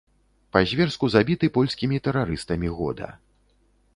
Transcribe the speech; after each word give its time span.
Па-зверску 0.55 1.09
забіты 1.15 1.49
польскімі 1.57 2.01
тэрарыстамі 2.07 2.73
года. 2.79 3.13